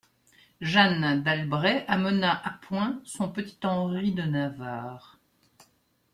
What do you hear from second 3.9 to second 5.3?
de Navarre.